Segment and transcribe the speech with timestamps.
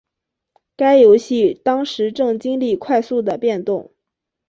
[0.75, 3.91] 该游戏当时正经历快速的变动。